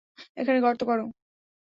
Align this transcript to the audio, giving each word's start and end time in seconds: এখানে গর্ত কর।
এখানে 0.37 0.59
গর্ত 0.61 0.81
কর। 0.83 0.99